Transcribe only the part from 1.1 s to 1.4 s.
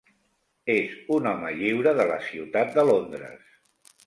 un